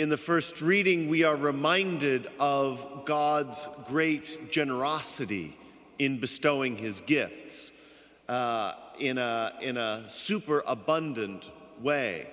In 0.00 0.08
the 0.08 0.16
first 0.16 0.62
reading, 0.62 1.10
we 1.10 1.24
are 1.24 1.36
reminded 1.36 2.26
of 2.38 3.04
God's 3.04 3.68
great 3.86 4.50
generosity 4.50 5.54
in 5.98 6.18
bestowing 6.18 6.78
his 6.78 7.02
gifts 7.02 7.70
uh, 8.26 8.72
in, 8.98 9.18
a, 9.18 9.52
in 9.60 9.76
a 9.76 10.06
super 10.08 10.64
abundant 10.66 11.50
way. 11.82 12.30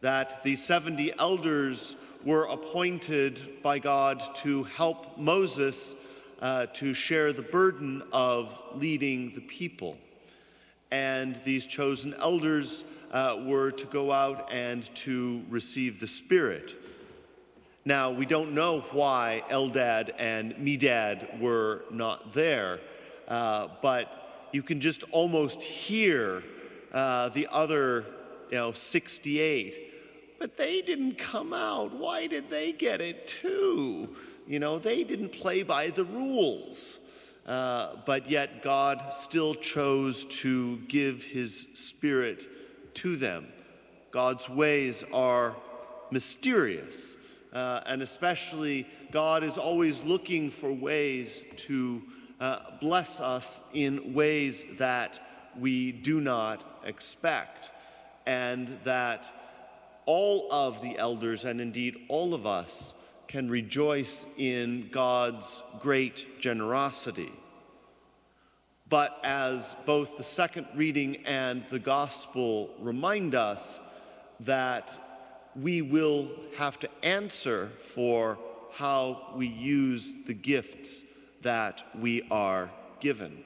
That 0.00 0.42
the 0.42 0.56
70 0.56 1.12
elders 1.18 1.96
were 2.24 2.44
appointed 2.44 3.62
by 3.62 3.78
God 3.78 4.22
to 4.36 4.62
help 4.62 5.18
Moses 5.18 5.94
uh, 6.40 6.64
to 6.76 6.94
share 6.94 7.34
the 7.34 7.42
burden 7.42 8.02
of 8.10 8.58
leading 8.72 9.34
the 9.34 9.42
people. 9.42 9.98
And 10.90 11.38
these 11.44 11.66
chosen 11.66 12.14
elders 12.14 12.84
uh, 13.14 13.42
were 13.46 13.70
to 13.70 13.86
go 13.86 14.12
out 14.12 14.52
and 14.52 14.94
to 14.96 15.42
receive 15.48 16.00
the 16.00 16.06
Spirit. 16.06 16.74
Now, 17.86 18.10
we 18.10 18.26
don't 18.26 18.52
know 18.52 18.80
why 18.92 19.42
Eldad 19.50 20.12
and 20.18 20.54
Medad 20.56 21.40
were 21.40 21.84
not 21.90 22.34
there, 22.34 22.80
uh, 23.28 23.68
but 23.80 24.48
you 24.52 24.62
can 24.62 24.82
just 24.82 25.04
almost 25.12 25.62
hear 25.62 26.42
uh, 26.92 27.30
the 27.30 27.48
other, 27.50 28.04
you 28.50 28.58
know, 28.58 28.72
68 28.72 29.92
but 30.44 30.58
they 30.58 30.82
didn't 30.82 31.16
come 31.16 31.54
out. 31.54 31.94
Why 31.94 32.26
did 32.26 32.50
they 32.50 32.72
get 32.72 33.00
it 33.00 33.26
too? 33.26 34.14
You 34.46 34.58
know, 34.58 34.78
they 34.78 35.02
didn't 35.02 35.30
play 35.30 35.62
by 35.62 35.88
the 35.88 36.04
rules. 36.04 36.98
Uh, 37.46 37.96
but 38.04 38.28
yet 38.30 38.62
God 38.62 39.14
still 39.14 39.54
chose 39.54 40.26
to 40.42 40.76
give 40.88 41.24
his 41.24 41.68
spirit 41.72 42.46
to 42.94 43.16
them. 43.16 43.48
God's 44.10 44.48
ways 44.48 45.04
are 45.12 45.56
mysterious, 46.10 47.16
uh, 47.52 47.80
and 47.86 48.02
especially 48.02 48.86
God 49.10 49.42
is 49.42 49.58
always 49.58 50.02
looking 50.02 50.50
for 50.50 50.72
ways 50.72 51.44
to 51.56 52.02
uh, 52.40 52.58
bless 52.80 53.20
us 53.20 53.62
in 53.72 54.14
ways 54.14 54.66
that 54.78 55.20
we 55.58 55.92
do 55.92 56.20
not 56.20 56.80
expect, 56.84 57.70
and 58.26 58.78
that 58.84 59.30
all 60.06 60.48
of 60.52 60.82
the 60.82 60.98
elders, 60.98 61.44
and 61.44 61.60
indeed 61.60 61.96
all 62.08 62.34
of 62.34 62.46
us, 62.46 62.94
can 63.26 63.48
rejoice 63.48 64.26
in 64.36 64.88
God's 64.92 65.62
great 65.80 66.40
generosity. 66.40 67.32
But 68.88 69.18
as 69.24 69.74
both 69.86 70.16
the 70.16 70.24
second 70.24 70.66
reading 70.74 71.18
and 71.24 71.64
the 71.70 71.78
gospel 71.78 72.70
remind 72.78 73.34
us, 73.34 73.80
that 74.40 74.98
we 75.56 75.80
will 75.82 76.28
have 76.56 76.78
to 76.80 76.90
answer 77.02 77.70
for 77.80 78.38
how 78.72 79.32
we 79.36 79.46
use 79.46 80.24
the 80.26 80.34
gifts 80.34 81.04
that 81.42 81.82
we 81.98 82.22
are 82.30 82.70
given. 83.00 83.44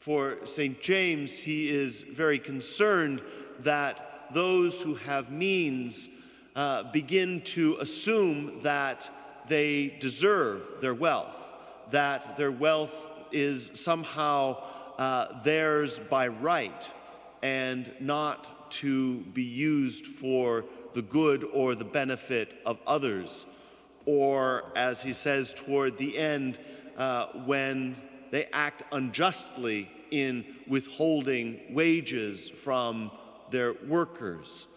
For 0.00 0.38
St. 0.44 0.80
James, 0.80 1.38
he 1.38 1.68
is 1.68 2.02
very 2.02 2.38
concerned 2.38 3.20
that 3.60 4.32
those 4.32 4.80
who 4.80 4.94
have 4.94 5.30
means 5.30 6.08
uh, 6.54 6.84
begin 6.84 7.42
to 7.42 7.76
assume 7.80 8.62
that 8.62 9.10
they 9.48 9.96
deserve 10.00 10.62
their 10.80 10.94
wealth, 10.94 11.36
that 11.90 12.36
their 12.36 12.50
wealth 12.50 13.08
is 13.32 13.70
somehow 13.74 14.62
uh, 14.98 15.42
theirs 15.42 15.98
by 15.98 16.28
right 16.28 16.90
and 17.42 17.92
not 18.00 18.70
to 18.70 19.20
be 19.34 19.42
used 19.42 20.06
for 20.06 20.64
the 20.94 21.02
good 21.02 21.44
or 21.52 21.74
the 21.74 21.84
benefit 21.84 22.60
of 22.64 22.78
others. 22.86 23.46
Or, 24.06 24.64
as 24.74 25.02
he 25.02 25.12
says 25.12 25.52
toward 25.52 25.98
the 25.98 26.16
end, 26.16 26.58
uh, 26.96 27.26
when 27.44 27.96
they 28.30 28.46
act 28.52 28.82
unjustly 28.92 29.90
in 30.10 30.44
withholding 30.66 31.60
wages 31.70 32.48
from 32.48 33.10
their 33.50 33.74
workers. 33.86 34.68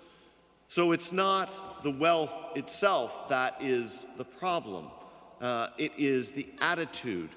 So 0.68 0.91
it's 0.91 1.12
not 1.12 1.84
the 1.84 1.91
wealth 1.91 2.31
itself 2.56 3.29
that 3.29 3.57
is 3.62 4.06
the 4.18 4.25
problem, 4.25 4.88
uh, 5.41 5.69
it 5.78 5.94
is 5.97 6.31
the 6.31 6.47
attitude. 6.62 7.29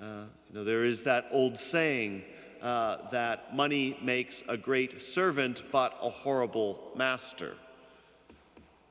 Uh, 0.00 0.24
you 0.50 0.58
know, 0.58 0.64
there 0.64 0.84
is 0.84 1.02
that 1.02 1.26
old 1.30 1.58
saying 1.58 2.22
uh, 2.62 3.08
that 3.10 3.54
money 3.54 3.98
makes 4.02 4.42
a 4.48 4.56
great 4.56 5.02
servant 5.02 5.62
but 5.70 5.96
a 6.02 6.10
horrible 6.10 6.92
master. 6.96 7.54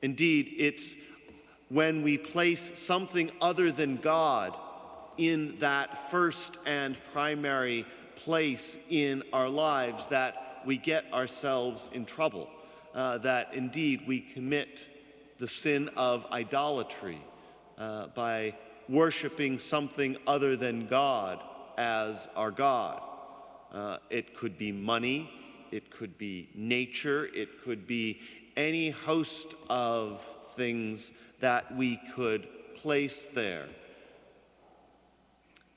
Indeed, 0.02 0.54
it's 0.58 0.96
when 1.68 2.02
we 2.02 2.16
place 2.18 2.78
something 2.78 3.30
other 3.40 3.72
than 3.72 3.96
God 3.96 4.54
in 5.16 5.56
that 5.58 6.10
first 6.10 6.58
and 6.66 6.96
primary 7.12 7.86
place 8.16 8.78
in 8.88 9.22
our 9.32 9.48
lives 9.48 10.06
that 10.08 10.62
we 10.64 10.76
get 10.76 11.04
ourselves 11.12 11.90
in 11.92 12.04
trouble, 12.04 12.48
uh, 12.94 13.18
that 13.18 13.54
indeed 13.54 14.02
we 14.06 14.20
commit 14.20 14.84
the 15.38 15.48
sin 15.48 15.90
of 15.96 16.26
idolatry 16.32 17.20
uh, 17.78 18.08
by 18.08 18.54
worshiping 18.88 19.58
something 19.58 20.16
other 20.26 20.56
than 20.56 20.86
God 20.86 21.40
as 21.76 22.28
our 22.36 22.50
God. 22.50 23.02
Uh, 23.72 23.98
it 24.10 24.34
could 24.36 24.56
be 24.56 24.72
money, 24.72 25.30
it 25.70 25.90
could 25.90 26.16
be 26.16 26.48
nature, 26.54 27.28
it 27.34 27.62
could 27.62 27.86
be 27.86 28.20
any 28.56 28.90
host 28.90 29.54
of 29.68 30.20
things 30.56 31.12
that 31.40 31.76
we 31.76 32.00
could 32.14 32.46
place 32.74 33.26
there 33.26 33.66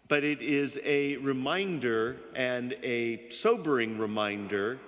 but 0.09 0.23
it 0.23 0.41
is 0.41 0.79
a 0.83 1.15
reminder 1.17 2.17
and 2.35 2.73
a 2.83 3.29
sobering 3.29 3.97
reminder 3.97 4.79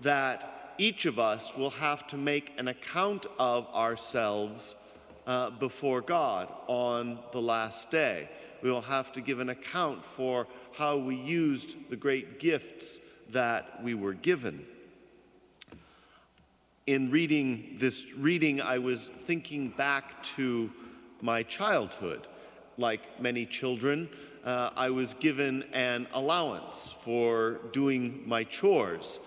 that 0.00 0.74
each 0.78 1.04
of 1.04 1.18
us 1.18 1.54
will 1.56 1.70
have 1.70 2.06
to 2.06 2.16
make 2.16 2.54
an 2.56 2.68
account 2.68 3.26
of 3.40 3.66
ourselves 3.74 4.76
uh, 5.28 5.50
before 5.50 6.00
God 6.00 6.48
on 6.66 7.18
the 7.32 7.40
last 7.40 7.90
day. 7.90 8.28
We 8.62 8.70
will 8.70 8.80
have 8.80 9.12
to 9.12 9.20
give 9.20 9.38
an 9.38 9.50
account 9.50 10.04
for 10.04 10.48
how 10.72 10.96
we 10.96 11.14
used 11.14 11.76
the 11.90 11.96
great 11.96 12.40
gifts 12.40 12.98
that 13.30 13.84
we 13.84 13.94
were 13.94 14.14
given. 14.14 14.66
In 16.86 17.10
reading 17.10 17.76
this 17.78 18.10
reading, 18.14 18.62
I 18.62 18.78
was 18.78 19.10
thinking 19.26 19.68
back 19.68 20.22
to 20.36 20.72
my 21.20 21.42
childhood. 21.42 22.26
Like 22.78 23.20
many 23.20 23.44
children, 23.44 24.08
uh, 24.44 24.70
I 24.74 24.88
was 24.88 25.12
given 25.12 25.64
an 25.74 26.06
allowance 26.14 26.94
for 27.04 27.60
doing 27.72 28.22
my 28.24 28.44
chores. 28.44 29.20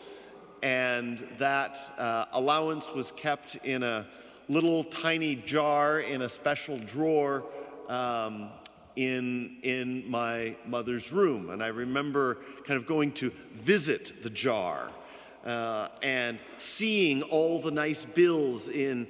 And 0.64 1.28
that 1.38 1.78
uh, 1.98 2.26
allowance 2.32 2.92
was 2.92 3.12
kept 3.12 3.56
in 3.58 3.84
a 3.84 4.08
little 4.50 4.84
tiny 4.84 5.36
jar 5.36 6.00
in 6.00 6.22
a 6.22 6.30
special 6.30 6.78
drawer 6.80 7.44
um, 7.88 8.50
in, 8.96 9.58
in 9.64 10.10
my 10.10 10.56
mother's 10.66 11.12
room. 11.12 11.50
And 11.50 11.64
I 11.64 11.68
remember 11.68 12.40
kind 12.66 12.78
of 12.78 12.86
going 12.86 13.12
to 13.14 13.32
visit 13.54 14.24
the 14.24 14.30
jar 14.30 14.90
uh, 15.46 15.88
and 16.04 16.40
seeing 16.58 17.22
all 17.24 17.62
the 17.62 17.72
nice 17.72 18.06
bills 18.06 18.68
in 18.68 19.08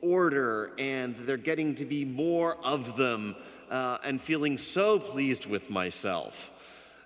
order, 0.00 0.72
and 0.78 1.16
there 1.18 1.36
getting 1.36 1.74
to 1.76 1.84
be 1.84 2.04
more 2.04 2.56
of 2.64 2.96
them 2.96 3.36
uh, 3.70 3.98
and 4.04 4.20
feeling 4.20 4.58
so 4.58 4.98
pleased 4.98 5.46
with 5.46 5.70
myself. 5.70 6.50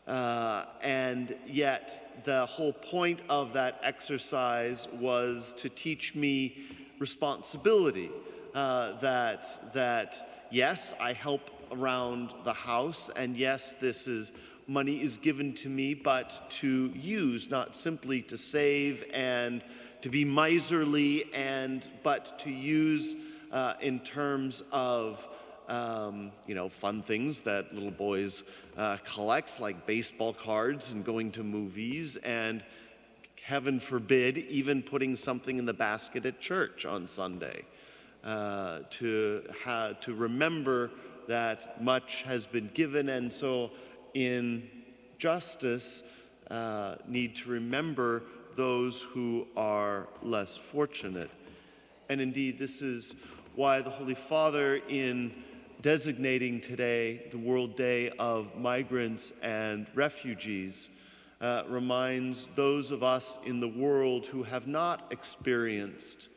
Uh, 0.06 0.64
and 0.82 1.34
yet, 1.46 2.22
the 2.24 2.46
whole 2.46 2.72
point 2.72 3.20
of 3.28 3.52
that 3.52 3.78
exercise 3.82 4.88
was 4.94 5.52
to 5.54 5.68
teach 5.68 6.14
me 6.14 6.56
responsibility. 6.98 8.10
Uh, 8.54 8.98
that, 9.00 9.72
that, 9.74 10.46
yes, 10.50 10.94
I 11.00 11.12
help 11.12 11.50
around 11.72 12.32
the 12.44 12.52
house, 12.52 13.10
and 13.14 13.36
yes, 13.36 13.74
this 13.74 14.06
is 14.06 14.32
money 14.66 15.00
is 15.00 15.18
given 15.18 15.54
to 15.54 15.68
me, 15.68 15.94
but 15.94 16.50
to 16.50 16.90
use, 16.94 17.50
not 17.50 17.76
simply 17.76 18.22
to 18.22 18.36
save 18.36 19.04
and 19.12 19.62
to 20.02 20.08
be 20.08 20.24
miserly, 20.24 21.32
and 21.34 21.86
but 22.02 22.38
to 22.40 22.50
use 22.50 23.14
uh, 23.52 23.74
in 23.80 24.00
terms 24.00 24.62
of 24.72 25.26
um, 25.68 26.30
you 26.46 26.54
know, 26.54 26.68
fun 26.68 27.02
things 27.02 27.40
that 27.40 27.74
little 27.74 27.90
boys 27.90 28.42
uh, 28.76 28.98
collect, 29.04 29.60
like 29.60 29.86
baseball 29.86 30.32
cards 30.32 30.92
and 30.92 31.04
going 31.04 31.32
to 31.32 31.42
movies, 31.42 32.16
and 32.16 32.64
heaven 33.46 33.78
forbid, 33.78 34.36
even 34.36 34.82
putting 34.82 35.14
something 35.14 35.56
in 35.56 35.66
the 35.66 35.72
basket 35.72 36.26
at 36.26 36.40
church 36.40 36.84
on 36.84 37.06
Sunday. 37.06 37.62
Uh, 38.24 38.80
to, 38.90 39.40
ha- 39.62 39.92
to 40.00 40.12
remember 40.16 40.90
that 41.28 41.80
much 41.80 42.22
has 42.22 42.44
been 42.44 42.68
given, 42.74 43.08
and 43.08 43.32
so 43.32 43.70
in 44.14 44.68
justice, 45.18 46.02
uh, 46.50 46.96
need 47.06 47.36
to 47.36 47.48
remember 47.48 48.24
those 48.56 49.02
who 49.02 49.46
are 49.56 50.08
less 50.24 50.56
fortunate. 50.56 51.30
And 52.08 52.20
indeed, 52.20 52.58
this 52.58 52.82
is 52.82 53.14
why 53.54 53.80
the 53.80 53.90
Holy 53.90 54.16
Father, 54.16 54.80
in 54.88 55.32
designating 55.82 56.60
today 56.60 57.28
the 57.30 57.38
World 57.38 57.76
Day 57.76 58.10
of 58.18 58.56
Migrants 58.58 59.32
and 59.40 59.86
Refugees, 59.94 60.90
uh, 61.40 61.62
reminds 61.68 62.46
those 62.54 62.90
of 62.90 63.02
us 63.02 63.38
in 63.44 63.60
the 63.60 63.68
world 63.68 64.26
who 64.26 64.42
have 64.42 64.66
not 64.66 65.06
experienced 65.10 66.28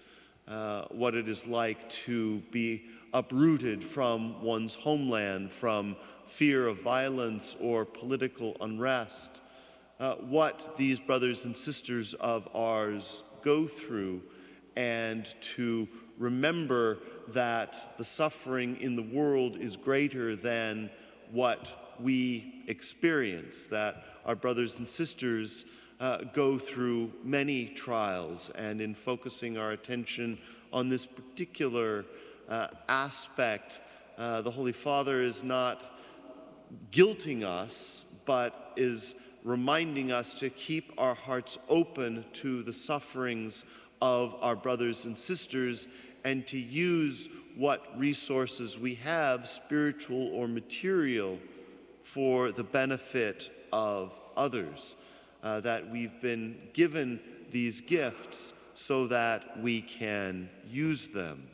uh, 0.47 0.85
what 0.89 1.15
it 1.15 1.29
is 1.29 1.45
like 1.47 1.89
to 1.89 2.39
be 2.51 2.83
uprooted 3.13 3.83
from 3.83 4.41
one's 4.41 4.75
homeland, 4.75 5.51
from 5.51 5.95
fear 6.25 6.67
of 6.67 6.81
violence 6.81 7.55
or 7.59 7.85
political 7.85 8.57
unrest, 8.61 9.41
uh, 9.99 10.15
what 10.15 10.75
these 10.77 10.99
brothers 10.99 11.45
and 11.45 11.55
sisters 11.55 12.13
of 12.15 12.47
ours 12.53 13.23
go 13.43 13.67
through, 13.67 14.21
and 14.75 15.33
to 15.55 15.87
remember 16.17 16.97
that 17.29 17.97
the 17.97 18.03
suffering 18.03 18.77
in 18.81 18.95
the 18.95 19.03
world 19.03 19.55
is 19.57 19.75
greater 19.75 20.35
than 20.35 20.89
what 21.31 21.88
we 22.01 22.63
experience, 22.67 23.65
that 23.65 24.03
our 24.25 24.35
brothers 24.35 24.79
and 24.79 24.89
sisters 24.89 25.65
uh, 25.99 26.19
go 26.33 26.57
through 26.57 27.11
many 27.23 27.67
trials, 27.67 28.49
and 28.51 28.79
in 28.79 28.93
focusing 28.95 29.57
our 29.57 29.71
attention 29.71 30.37
on 30.71 30.87
this 30.87 31.05
particular 31.05 32.05
uh, 32.47 32.67
aspect, 32.87 33.79
uh, 34.17 34.41
the 34.41 34.51
Holy 34.51 34.71
Father 34.71 35.21
is 35.21 35.43
not 35.43 35.83
guilting 36.91 37.43
us, 37.43 38.05
but 38.25 38.71
is 38.75 39.15
reminding 39.43 40.11
us 40.11 40.33
to 40.33 40.49
keep 40.49 40.91
our 40.97 41.15
hearts 41.15 41.57
open 41.69 42.25
to 42.33 42.61
the 42.63 42.73
sufferings 42.73 43.65
of 44.01 44.35
our 44.41 44.55
brothers 44.55 45.05
and 45.05 45.17
sisters 45.17 45.87
and 46.23 46.45
to 46.47 46.57
use 46.57 47.29
what 47.55 47.97
resources 47.97 48.77
we 48.77 48.95
have, 48.95 49.47
spiritual 49.47 50.27
or 50.27 50.47
material, 50.47 51.37
for 52.13 52.51
the 52.51 52.63
benefit 52.63 53.51
of 53.71 54.19
others. 54.35 54.95
Uh, 55.43 55.59
that 55.61 55.89
we've 55.89 56.19
been 56.21 56.57
given 56.73 57.19
these 57.51 57.79
gifts 57.79 58.53
so 58.73 59.07
that 59.07 59.61
we 59.61 59.81
can 59.81 60.49
use 60.69 61.07
them. 61.07 61.47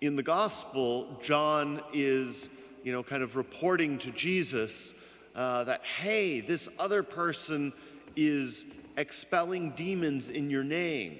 In 0.00 0.16
the 0.16 0.22
gospel, 0.22 1.18
John 1.22 1.82
is, 1.92 2.48
you 2.82 2.92
know, 2.92 3.02
kind 3.02 3.22
of 3.22 3.36
reporting 3.36 3.98
to 3.98 4.10
Jesus 4.10 4.94
uh, 5.36 5.64
that, 5.64 5.84
hey, 5.84 6.40
this 6.40 6.68
other 6.78 7.02
person 7.02 7.72
is 8.16 8.64
expelling 8.96 9.70
demons 9.72 10.30
in 10.30 10.50
your 10.50 10.64
name. 10.64 11.18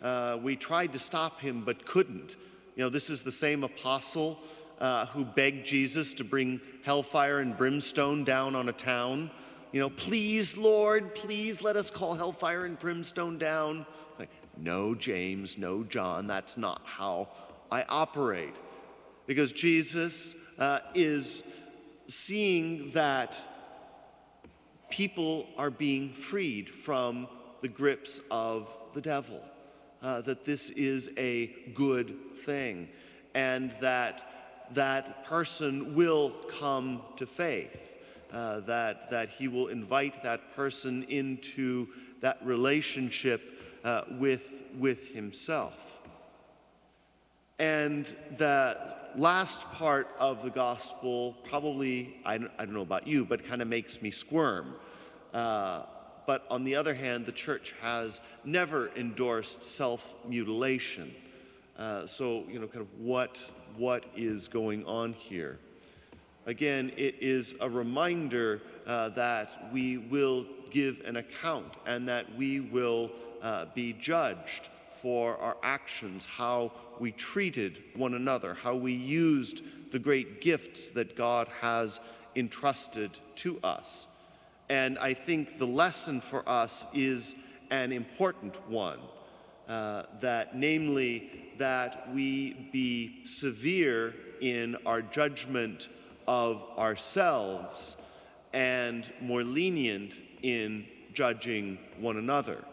Uh, 0.00 0.38
we 0.40 0.56
tried 0.56 0.92
to 0.92 0.98
stop 0.98 1.40
him 1.40 1.64
but 1.64 1.84
couldn't. 1.84 2.36
You 2.76 2.84
know, 2.84 2.88
this 2.88 3.10
is 3.10 3.22
the 3.22 3.32
same 3.32 3.64
apostle 3.64 4.38
uh, 4.80 5.06
who 5.06 5.24
begged 5.24 5.66
Jesus 5.66 6.12
to 6.14 6.24
bring 6.24 6.60
hellfire 6.84 7.38
and 7.38 7.56
brimstone 7.56 8.24
down 8.24 8.54
on 8.54 8.68
a 8.68 8.72
town. 8.72 9.30
You 9.72 9.80
know, 9.80 9.90
please, 9.90 10.56
Lord, 10.56 11.14
please 11.14 11.62
let 11.62 11.76
us 11.76 11.90
call 11.90 12.14
hellfire 12.14 12.64
and 12.64 12.78
brimstone 12.78 13.38
down. 13.38 13.86
Like, 14.18 14.30
no, 14.56 14.94
James, 14.94 15.58
no, 15.58 15.84
John, 15.84 16.26
that's 16.26 16.56
not 16.56 16.82
how 16.84 17.28
I 17.70 17.84
operate. 17.88 18.56
Because 19.26 19.52
Jesus 19.52 20.36
uh, 20.58 20.80
is 20.94 21.42
seeing 22.06 22.90
that 22.92 23.38
people 24.90 25.46
are 25.58 25.70
being 25.70 26.12
freed 26.12 26.70
from 26.70 27.28
the 27.60 27.68
grips 27.68 28.20
of 28.30 28.74
the 28.94 29.00
devil 29.00 29.42
uh, 30.02 30.20
that 30.22 30.44
this 30.44 30.70
is 30.70 31.10
a 31.16 31.48
good 31.74 32.16
thing 32.44 32.88
and 33.34 33.74
that 33.80 34.27
that 34.74 35.24
person 35.24 35.94
will 35.94 36.30
come 36.48 37.02
to 37.16 37.26
faith, 37.26 37.90
uh, 38.32 38.60
that, 38.60 39.10
that 39.10 39.28
he 39.30 39.48
will 39.48 39.68
invite 39.68 40.22
that 40.22 40.54
person 40.54 41.04
into 41.04 41.88
that 42.20 42.38
relationship 42.44 43.62
uh, 43.84 44.02
with, 44.18 44.64
with 44.78 45.08
himself. 45.08 46.00
And 47.58 48.14
the 48.36 48.96
last 49.16 49.62
part 49.72 50.08
of 50.18 50.44
the 50.44 50.50
gospel 50.50 51.36
probably, 51.48 52.20
I 52.24 52.38
don't, 52.38 52.52
I 52.58 52.64
don't 52.64 52.74
know 52.74 52.82
about 52.82 53.06
you, 53.06 53.24
but 53.24 53.44
kind 53.44 53.60
of 53.60 53.68
makes 53.68 54.00
me 54.00 54.10
squirm. 54.10 54.74
Uh, 55.34 55.82
but 56.26 56.44
on 56.50 56.62
the 56.62 56.76
other 56.76 56.94
hand, 56.94 57.26
the 57.26 57.32
church 57.32 57.74
has 57.80 58.20
never 58.44 58.90
endorsed 58.96 59.62
self 59.62 60.14
mutilation. 60.28 61.14
Uh, 61.76 62.06
so, 62.06 62.44
you 62.48 62.60
know, 62.60 62.66
kind 62.66 62.82
of 62.82 63.00
what, 63.00 63.38
what 63.78 64.04
is 64.16 64.48
going 64.48 64.84
on 64.84 65.12
here? 65.12 65.58
Again, 66.46 66.92
it 66.96 67.16
is 67.20 67.54
a 67.60 67.70
reminder 67.70 68.60
uh, 68.86 69.10
that 69.10 69.70
we 69.72 69.98
will 69.98 70.46
give 70.70 71.00
an 71.04 71.16
account 71.16 71.74
and 71.86 72.08
that 72.08 72.36
we 72.36 72.60
will 72.60 73.10
uh, 73.42 73.66
be 73.74 73.92
judged 73.94 74.68
for 75.00 75.36
our 75.38 75.56
actions, 75.62 76.26
how 76.26 76.72
we 76.98 77.12
treated 77.12 77.82
one 77.94 78.14
another, 78.14 78.54
how 78.54 78.74
we 78.74 78.92
used 78.92 79.62
the 79.92 79.98
great 79.98 80.40
gifts 80.40 80.90
that 80.90 81.16
God 81.16 81.48
has 81.60 82.00
entrusted 82.34 83.18
to 83.36 83.58
us. 83.62 84.08
And 84.68 84.98
I 84.98 85.14
think 85.14 85.58
the 85.58 85.66
lesson 85.66 86.20
for 86.20 86.46
us 86.48 86.84
is 86.92 87.36
an 87.70 87.92
important 87.92 88.56
one 88.68 88.98
uh, 89.68 90.04
that, 90.20 90.56
namely, 90.56 91.47
that 91.58 92.12
we 92.12 92.68
be 92.72 93.24
severe 93.24 94.14
in 94.40 94.76
our 94.86 95.02
judgment 95.02 95.88
of 96.26 96.64
ourselves 96.76 97.96
and 98.52 99.10
more 99.20 99.42
lenient 99.42 100.20
in 100.42 100.86
judging 101.12 101.78
one 101.98 102.16
another. 102.16 102.64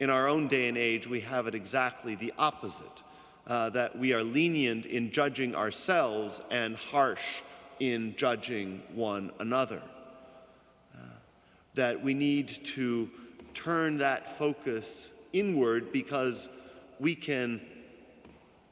In 0.00 0.10
our 0.10 0.28
own 0.28 0.48
day 0.48 0.68
and 0.68 0.76
age, 0.76 1.06
we 1.06 1.20
have 1.20 1.46
it 1.46 1.54
exactly 1.54 2.14
the 2.14 2.32
opposite 2.38 3.02
uh, 3.46 3.70
that 3.70 3.96
we 3.96 4.12
are 4.12 4.22
lenient 4.22 4.86
in 4.86 5.10
judging 5.10 5.54
ourselves 5.54 6.40
and 6.50 6.76
harsh 6.76 7.42
in 7.80 8.14
judging 8.16 8.82
one 8.94 9.30
another 9.40 9.82
that 11.74 12.02
we 12.02 12.14
need 12.14 12.48
to 12.64 13.10
turn 13.54 13.98
that 13.98 14.36
focus 14.36 15.10
inward 15.32 15.92
because 15.92 16.48
we 17.00 17.14
can 17.14 17.60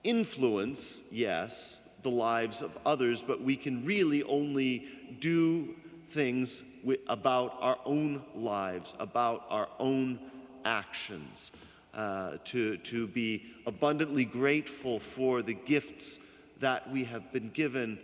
influence, 0.05 1.03
yes, 1.11 1.83
the 2.03 2.11
lives 2.11 2.63
of 2.63 2.77
others, 2.87 3.23
but 3.23 3.43
we 3.43 3.57
can 3.57 3.85
really 3.85 4.23
only 4.25 4.87
do 5.21 5.75
things 6.11 6.63
about 7.09 7.57
our 7.61 7.79
own 7.85 8.23
lives, 8.35 8.95
about 8.99 9.45
our 9.49 9.69
own 9.79 10.19
actions. 10.65 11.53
Uh, 11.93 12.37
to, 12.45 12.77
to 12.77 13.09
be 13.09 13.43
abundantly 13.67 14.25
grateful 14.25 15.01
for 15.01 15.43
the 15.43 15.55
gifts 15.55 16.21
that 16.61 16.89
we 16.89 17.03
have 17.03 17.33
been 17.33 17.51
given, 17.51 17.99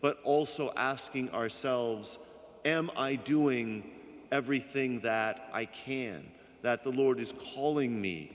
but 0.00 0.20
also 0.22 0.72
asking 0.76 1.28
ourselves, 1.32 2.18
Am 2.64 2.88
I 2.96 3.16
doing 3.16 3.82
everything 4.30 5.00
that 5.00 5.48
I 5.52 5.64
can, 5.64 6.24
that 6.62 6.84
the 6.84 6.92
Lord 6.92 7.18
is 7.18 7.34
calling 7.52 8.00
me 8.00 8.30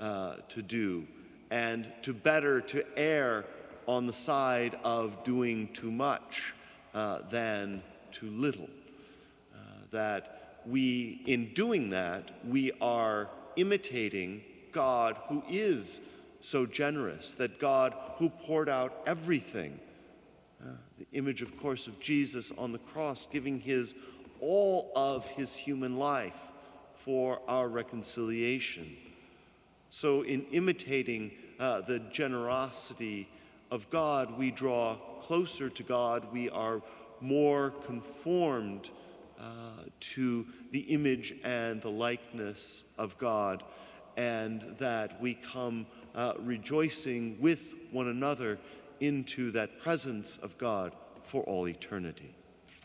uh, 0.00 0.36
to 0.48 0.60
do, 0.60 1.06
and 1.50 1.90
to 2.02 2.12
better 2.12 2.60
to 2.60 2.84
err 2.98 3.44
on 3.86 4.06
the 4.06 4.12
side 4.12 4.78
of 4.84 5.24
doing 5.24 5.68
too 5.72 5.90
much 5.90 6.54
uh, 6.94 7.20
than 7.30 7.82
too 8.12 8.30
little. 8.30 8.68
Uh, 9.54 9.58
that 9.90 10.60
we, 10.66 11.22
in 11.26 11.52
doing 11.54 11.90
that, 11.90 12.30
we 12.46 12.72
are 12.80 13.28
imitating 13.56 14.42
God 14.72 15.16
who 15.28 15.42
is 15.48 16.00
so 16.40 16.66
generous, 16.66 17.34
that 17.34 17.58
God 17.58 17.94
who 18.16 18.28
poured 18.28 18.68
out 18.68 19.02
everything. 19.06 19.80
Uh, 20.62 20.72
the 20.98 21.06
image, 21.12 21.42
of 21.42 21.56
course, 21.58 21.86
of 21.86 21.98
Jesus 21.98 22.52
on 22.58 22.72
the 22.72 22.78
cross, 22.78 23.26
giving 23.26 23.60
his 23.60 23.94
all 24.40 24.92
of 24.94 25.26
his 25.30 25.54
human 25.54 25.96
life 25.96 26.38
for 26.94 27.40
our 27.48 27.68
reconciliation. 27.68 28.96
So, 29.90 30.22
in 30.22 30.44
imitating 30.52 31.32
uh, 31.58 31.80
the 31.80 31.98
generosity 31.98 33.28
of 33.70 33.88
God, 33.90 34.38
we 34.38 34.50
draw 34.50 34.96
closer 35.22 35.68
to 35.70 35.82
God, 35.82 36.32
we 36.32 36.50
are 36.50 36.82
more 37.20 37.70
conformed 37.86 38.90
uh, 39.40 39.84
to 40.00 40.46
the 40.72 40.80
image 40.80 41.34
and 41.42 41.80
the 41.80 41.90
likeness 41.90 42.84
of 42.98 43.16
God, 43.18 43.62
and 44.16 44.76
that 44.78 45.20
we 45.20 45.34
come 45.34 45.86
uh, 46.14 46.34
rejoicing 46.40 47.40
with 47.40 47.74
one 47.90 48.08
another 48.08 48.58
into 49.00 49.50
that 49.52 49.80
presence 49.80 50.38
of 50.38 50.58
God 50.58 50.92
for 51.22 51.42
all 51.44 51.68
eternity. 51.68 52.34